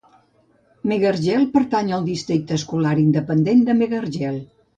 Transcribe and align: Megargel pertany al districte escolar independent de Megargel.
Megargel 0.91 1.45
pertany 1.57 1.91
al 1.99 2.07
districte 2.07 2.57
escolar 2.61 2.95
independent 3.05 3.63
de 3.71 3.79
Megargel. 3.85 4.43